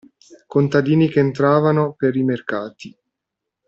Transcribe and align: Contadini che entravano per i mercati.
Contadini 0.47 1.09
che 1.09 1.19
entravano 1.19 1.93
per 1.93 2.15
i 2.15 2.23
mercati. 2.23 2.97